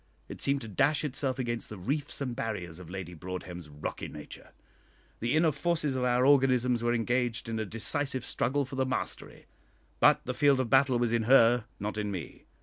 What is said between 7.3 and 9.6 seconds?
in a decisive struggle for the mastery;